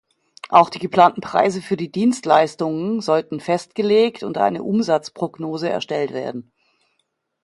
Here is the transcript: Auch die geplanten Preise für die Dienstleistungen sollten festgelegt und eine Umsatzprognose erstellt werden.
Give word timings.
Auch 0.49 0.71
die 0.71 0.79
geplanten 0.79 1.21
Preise 1.21 1.61
für 1.61 1.77
die 1.77 1.91
Dienstleistungen 1.91 3.01
sollten 3.01 3.39
festgelegt 3.39 4.23
und 4.23 4.39
eine 4.39 4.63
Umsatzprognose 4.63 5.69
erstellt 5.69 6.11
werden. 6.11 6.51